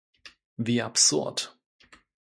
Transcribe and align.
Wie 0.57 0.81
absurd! 0.81 1.53